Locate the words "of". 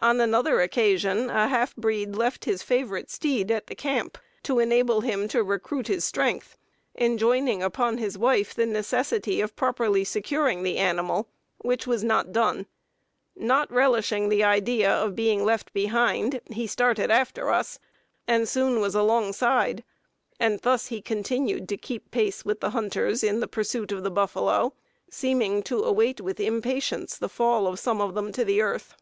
9.40-9.56, 14.90-15.16, 23.90-24.04, 27.66-27.78, 28.02-28.14